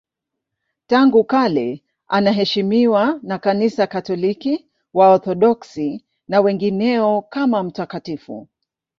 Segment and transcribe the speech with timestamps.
[0.87, 8.47] Tangu kale anaheshimiwa na Kanisa Katoliki, Waorthodoksi na wengineo kama mtakatifu.